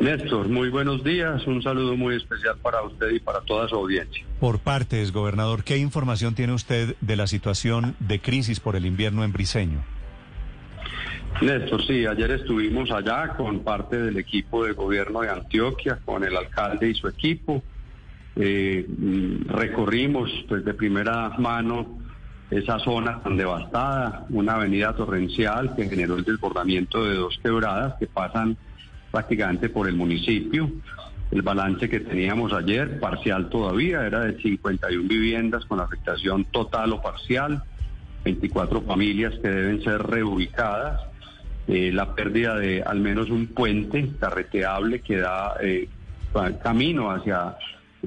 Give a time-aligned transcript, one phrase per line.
[0.00, 1.46] Néstor, muy buenos días.
[1.46, 4.24] Un saludo muy especial para usted y para toda su audiencia.
[4.40, 9.24] Por partes, gobernador, ¿qué información tiene usted de la situación de crisis por el invierno
[9.24, 9.84] en Briseño?
[11.40, 16.36] Néstor, sí, ayer estuvimos allá con parte del equipo de gobierno de Antioquia, con el
[16.36, 17.62] alcalde y su equipo.
[18.36, 18.86] Eh,
[19.46, 21.98] recorrimos pues, de primera mano
[22.50, 28.06] esa zona tan devastada, una avenida torrencial que generó el desbordamiento de dos quebradas que
[28.06, 28.56] pasan
[29.14, 30.68] prácticamente por el municipio.
[31.30, 37.00] El balance que teníamos ayer, parcial todavía, era de 51 viviendas con afectación total o
[37.00, 37.62] parcial,
[38.24, 41.00] 24 familias que deben ser reubicadas,
[41.68, 45.88] eh, la pérdida de al menos un puente carreteable que da eh,
[46.60, 47.56] camino hacia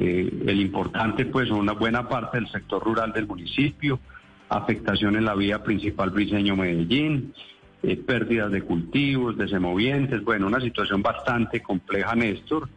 [0.00, 4.00] eh, el importante, pues una buena parte del sector rural del municipio,
[4.48, 7.34] afectación en la vía principal Briseño-Medellín,
[7.86, 12.68] eh, pérdidas de cultivos, de semovientes, bueno, una situación bastante compleja, Néstor.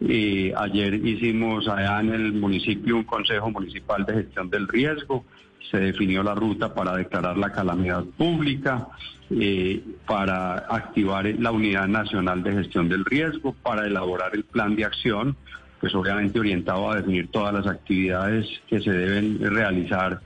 [0.00, 5.24] Eh, ayer hicimos allá en el municipio un consejo municipal de gestión del riesgo,
[5.70, 8.88] se definió la ruta para declarar la calamidad pública,
[9.30, 14.84] eh, para activar la unidad nacional de gestión del riesgo, para elaborar el plan de
[14.84, 15.36] acción,
[15.80, 20.20] pues obviamente orientado a definir todas las actividades que se deben realizar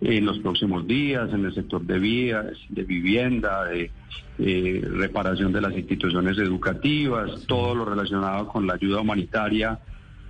[0.00, 3.90] en los próximos días en el sector de vías, de vivienda, de
[4.38, 9.78] eh, reparación de las instituciones educativas, todo lo relacionado con la ayuda humanitaria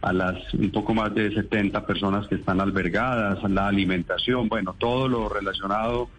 [0.03, 5.09] a las un poco más de 70 personas que están albergadas, la alimentación, bueno, todo
[5.09, 6.11] lo relacionado,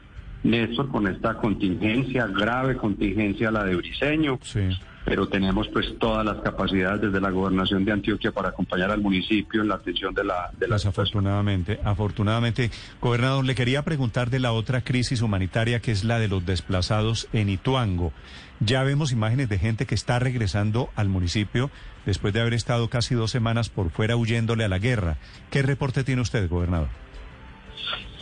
[0.44, 4.40] Néstor, con esta contingencia, grave contingencia, la de Briseño.
[4.42, 4.70] Sí
[5.06, 9.62] pero tenemos pues todas las capacidades desde la gobernación de Antioquia para acompañar al municipio
[9.62, 14.52] en la atención de la de las afortunadamente afortunadamente gobernador le quería preguntar de la
[14.52, 18.12] otra crisis humanitaria que es la de los desplazados en Ituango.
[18.60, 21.70] Ya vemos imágenes de gente que está regresando al municipio
[22.06, 25.18] después de haber estado casi dos semanas por fuera huyéndole a la guerra.
[25.52, 26.88] Qué reporte tiene usted gobernador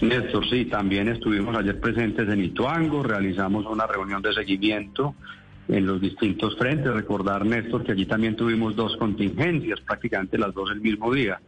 [0.02, 5.16] Néstor, sí, también estuvimos ayer presentes en Ituango, realizamos una reunión de seguimiento
[5.68, 6.94] en los distintos frentes.
[6.94, 11.40] Recordar, Néstor, que allí también tuvimos dos contingencias, prácticamente las dos el mismo día.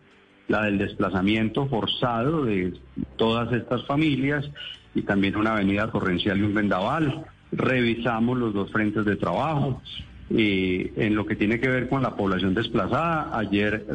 [0.47, 2.73] La del desplazamiento forzado de
[3.15, 4.49] todas estas familias
[4.93, 7.25] y también una avenida torrencial y un vendaval.
[7.51, 9.81] Revisamos los dos frentes de trabajo.
[10.29, 13.85] En lo que tiene que ver con la población desplazada, ayer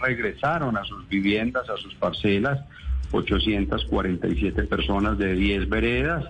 [0.00, 2.60] regresaron a sus viviendas, a sus parcelas,
[3.12, 6.24] 847 personas de 10 veredas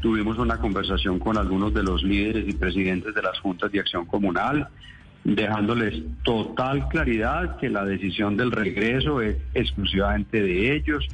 [0.00, 4.06] Tuvimos una conversación con algunos de los líderes y presidentes de las juntas de acción
[4.06, 4.68] comunal,
[5.24, 11.08] dejándoles total claridad que la decisión del regreso es exclusivamente de ellos.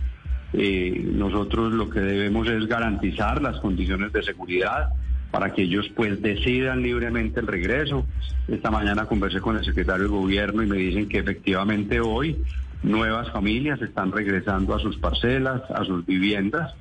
[0.53, 4.91] Eh, nosotros lo que debemos es garantizar las condiciones de seguridad
[5.31, 8.07] para que ellos pues decidan libremente el regreso.
[8.47, 12.37] Esta mañana conversé con el secretario de gobierno y me dicen que efectivamente hoy
[12.83, 16.75] nuevas familias están regresando a sus parcelas, a sus viviendas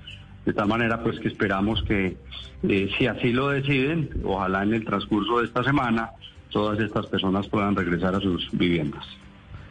[0.46, 2.18] de tal manera, pues que esperamos que,
[2.64, 6.12] eh, si así lo deciden, ojalá en el transcurso de esta semana,
[6.50, 9.06] todas estas personas puedan regresar a sus viviendas.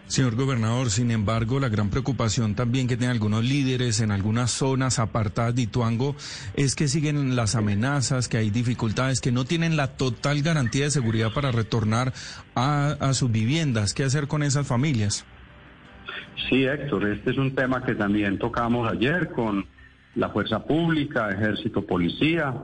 [0.06, 4.98] Señor gobernador, sin embargo, la gran preocupación también que tienen algunos líderes en algunas zonas
[4.98, 6.16] apartadas de Ituango
[6.54, 10.90] es que siguen las amenazas, que hay dificultades, que no tienen la total garantía de
[10.90, 12.12] seguridad para retornar
[12.54, 13.94] a, a sus viviendas.
[13.94, 15.24] ¿Qué hacer con esas familias?
[16.48, 19.64] Sí, Héctor, este es un tema que también tocamos ayer con
[20.14, 22.54] la fuerza pública, ejército, policía,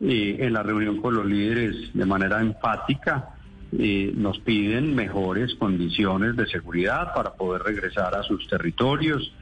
[0.00, 3.34] en la reunión con los líderes de manera enfática
[3.72, 9.32] nos piden mejores condiciones de seguridad para poder regresar a sus territorios.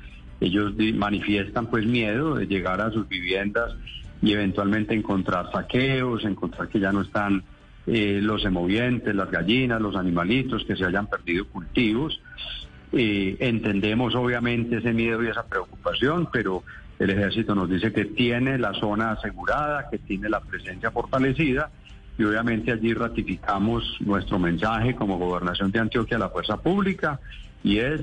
[0.41, 3.75] Ellos manifiestan pues miedo de llegar a sus viviendas
[4.21, 7.45] y eventualmente encontrar saqueos, encontrar que ya no están
[7.87, 12.21] eh, los emovientes, las gallinas, los animalitos, que se hayan perdido cultivos.
[12.93, 16.65] Eh, entendemos obviamente ese miedo y esa preocupación, pero
[16.99, 21.71] el ejército nos dice que tiene la zona asegurada, que tiene la presencia fortalecida
[22.19, 27.21] y obviamente allí ratificamos nuestro mensaje como gobernación de Antioquia a la fuerza pública
[27.63, 28.01] y es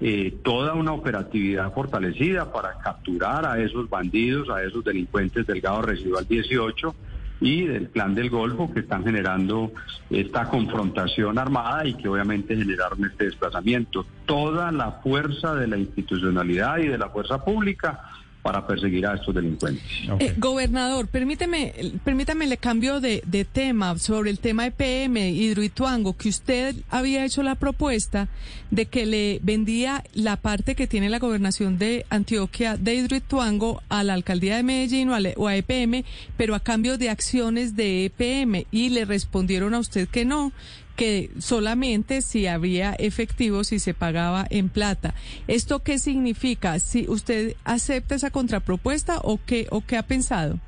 [0.00, 5.82] eh, toda una operatividad fortalecida para capturar a esos bandidos, a esos delincuentes del gado
[5.82, 6.94] residual 18
[7.42, 9.72] y del Plan del Golfo que están generando
[10.08, 14.06] esta confrontación armada y que obviamente generaron este desplazamiento.
[14.24, 18.00] Toda la fuerza de la institucionalidad y de la fuerza pública
[18.42, 19.84] para perseguir a estos delincuentes.
[20.18, 26.30] Eh, gobernador, permíteme, permítame le cambio de, de, tema sobre el tema EPM, Hidroituango, que
[26.30, 28.28] usted había hecho la propuesta
[28.70, 34.04] de que le vendía la parte que tiene la gobernación de Antioquia de Hidroituango a
[34.04, 36.04] la alcaldía de Medellín o a, o a EPM,
[36.36, 40.52] pero a cambio de acciones de EPM, y le respondieron a usted que no,
[41.00, 45.14] que solamente si había efectivo, si se pagaba en plata.
[45.48, 46.78] ¿Esto qué significa?
[46.78, 50.58] ¿Si usted acepta esa contrapropuesta o qué, o qué ha pensado?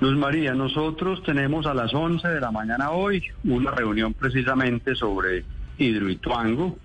[0.00, 5.44] Luz María, nosotros tenemos a las 11 de la mañana hoy una reunión precisamente sobre
[5.76, 6.78] Hidroituango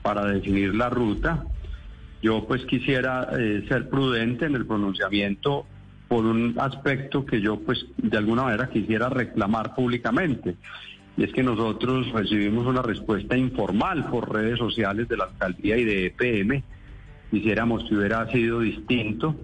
[0.00, 1.44] para definir la ruta.
[2.22, 5.66] Yo pues quisiera eh, ser prudente en el pronunciamiento
[6.08, 10.56] por un aspecto que yo pues de alguna manera quisiera reclamar públicamente
[11.20, 15.84] y es que nosotros recibimos una respuesta informal por redes sociales de la alcaldía y
[15.84, 16.62] de EPM.
[17.30, 19.36] Quisiéramos que hubiera sido distinto,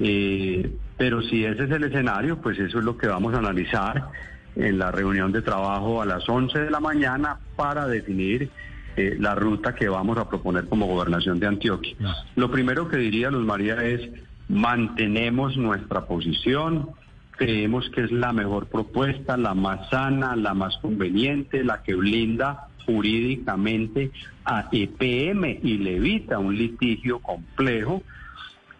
[0.00, 4.08] eh, pero si ese es el escenario, pues eso es lo que vamos a analizar
[4.56, 8.50] en la reunión de trabajo a las 11 de la mañana para definir
[8.96, 11.94] eh, la ruta que vamos a proponer como gobernación de Antioquia.
[12.34, 14.10] Lo primero que diría Luz María es
[14.48, 16.88] mantenemos nuestra posición
[17.36, 22.68] creemos que es la mejor propuesta, la más sana, la más conveniente, la que blinda
[22.84, 24.10] jurídicamente
[24.44, 28.02] a EPM y le evita un litigio complejo.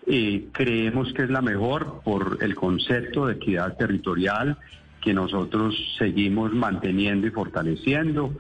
[0.06, 4.56] Eh, creemos que es la mejor por el concepto de equidad territorial
[5.00, 8.32] que nosotros seguimos manteniendo y fortaleciendo.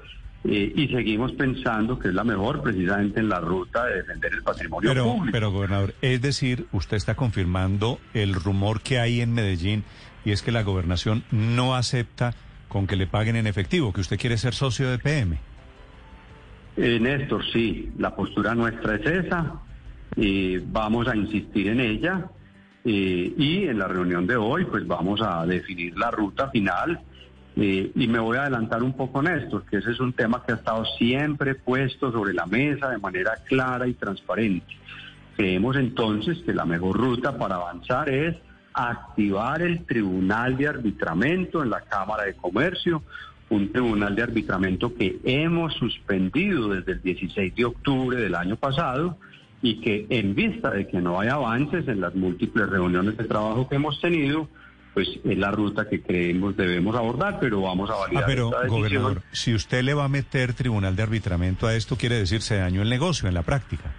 [0.48, 4.42] Eh, y seguimos pensando que es la mejor precisamente en la ruta de defender el
[4.42, 5.28] patrimonio público.
[5.32, 9.82] Pero, gobernador, es decir, usted está confirmando el rumor que hay en Medellín
[10.24, 12.34] y es que la gobernación no acepta
[12.68, 15.38] con que le paguen en efectivo, que usted quiere ser socio de PM.
[16.76, 19.54] Eh, Néstor, sí, la postura nuestra es esa,
[20.14, 22.30] y vamos a insistir en ella
[22.84, 27.00] eh, y en la reunión de hoy pues vamos a definir la ruta final
[27.56, 30.56] y me voy a adelantar un poco, Néstor, que ese es un tema que ha
[30.56, 34.76] estado siempre puesto sobre la mesa de manera clara y transparente.
[35.36, 38.36] Creemos entonces que la mejor ruta para avanzar es
[38.74, 43.02] activar el Tribunal de Arbitramento en la Cámara de Comercio,
[43.48, 49.16] un tribunal de arbitramento que hemos suspendido desde el 16 de octubre del año pasado
[49.62, 53.68] y que en vista de que no hay avances en las múltiples reuniones de trabajo
[53.68, 54.48] que hemos tenido,
[54.96, 58.22] pues es la ruta que creemos debemos abordar, pero vamos a validar.
[58.22, 62.14] Ah, pero, gobernador, si usted le va a meter tribunal de arbitramiento a esto, quiere
[62.16, 63.92] decir se dañó el negocio en la práctica.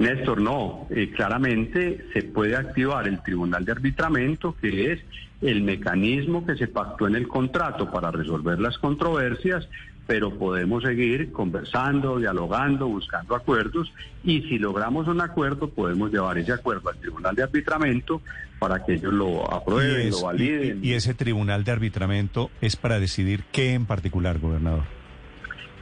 [0.00, 5.00] Néstor, no, eh, claramente se puede activar el tribunal de arbitramiento, que es
[5.40, 9.68] el mecanismo que se pactó en el contrato para resolver las controversias
[10.06, 13.92] pero podemos seguir conversando, dialogando, buscando acuerdos
[14.24, 18.22] y si logramos un acuerdo podemos llevar ese acuerdo al Tribunal de Arbitramiento
[18.58, 20.80] para que ellos lo aprueben, lo validen.
[20.82, 24.84] Y, ese Tribunal de Arbitramiento es para decidir qué en particular, gobernador?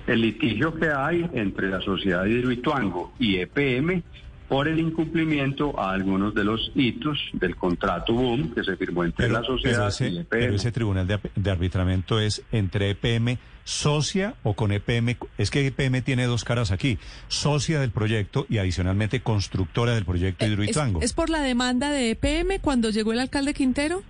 [0.06, 4.02] El litigio que hay entre la sociedad de Hidroituango y EPM
[4.48, 9.28] por el incumplimiento a algunos de los hitos del contrato BOOM que se firmó entre
[9.28, 10.26] la sociedad y EPM.
[10.28, 15.16] Pero ese tribunal de, de, arbitramiento es entre EPM socia o con EPM.
[15.38, 16.98] Es que EPM tiene dos caras aquí:
[17.28, 20.98] socia del proyecto y adicionalmente constructora del proyecto Hidroituango.
[21.00, 24.02] ¿Es, ¿Es por la demanda de EPM cuando llegó el alcalde Quintero?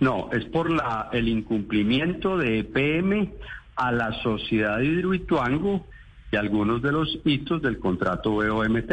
[0.00, 3.32] No, es por la, el incumplimiento de EPM
[3.76, 5.86] a la sociedad de Hidroituango
[6.30, 8.92] y algunos de los hitos del contrato BOMT.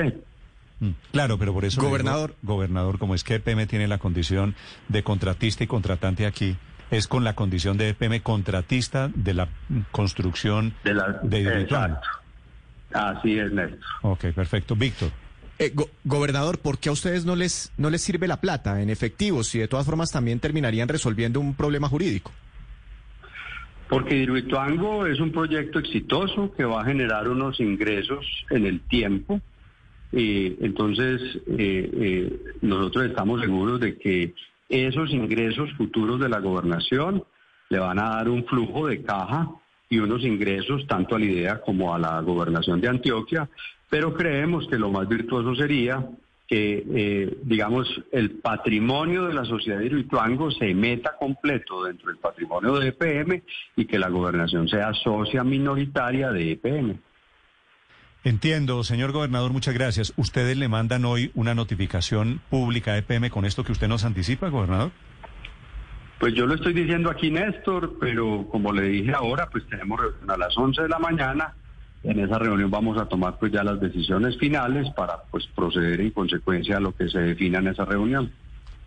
[0.85, 1.81] Mm, claro, pero por eso...
[1.81, 2.35] Gobernador.
[2.41, 4.55] gobernador, como es que EPM tiene la condición
[4.87, 6.55] de contratista y contratante aquí,
[6.91, 9.47] es con la condición de EPM contratista de la
[9.91, 11.67] construcción de, la, de
[12.93, 13.79] Así es, Néstor.
[14.03, 14.75] Ok, perfecto.
[14.75, 15.11] Víctor.
[15.57, 15.73] Eh,
[16.03, 19.59] gobernador, ¿por qué a ustedes no les, no les sirve la plata en efectivo si
[19.59, 22.31] de todas formas también terminarían resolviendo un problema jurídico?
[23.89, 29.41] Porque Hidroituango es un proyecto exitoso que va a generar unos ingresos en el tiempo
[30.17, 34.33] eh, entonces, eh, eh, nosotros estamos seguros de que
[34.69, 37.21] esos ingresos futuros de la gobernación
[37.69, 39.49] le van a dar un flujo de caja
[39.89, 43.49] y unos ingresos tanto a la idea como a la gobernación de Antioquia,
[43.89, 46.07] pero creemos que lo más virtuoso sería
[46.47, 52.79] que, digamos, el patrimonio de la sociedad de Hidroituango se meta completo dentro del patrimonio
[52.79, 53.43] de EPM
[53.75, 56.99] y que la gobernación sea socia minoritaria de EPM.
[58.25, 60.11] Entiendo, señor gobernador, muchas gracias.
[60.17, 64.49] ¿Ustedes le mandan hoy una notificación pública a EPM con esto que usted nos anticipa,
[64.49, 64.89] gobernador?
[66.19, 70.31] Pues yo lo estoy diciendo aquí, Néstor, pero como le dije ahora, pues tenemos reunión
[70.31, 71.53] a las 11 de la mañana.
[72.01, 76.09] En esa reunión vamos a tomar pues ya las decisiones finales para pues proceder en
[76.09, 78.31] consecuencia a lo que se defina en esa reunión.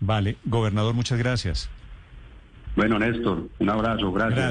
[0.01, 1.71] Vale, gobernador, muchas gracias.
[2.75, 4.51] Bueno, Néstor, un abrazo, gracias.